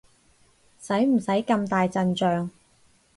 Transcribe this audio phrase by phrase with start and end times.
[0.81, 2.49] 使唔使咁大陣仗？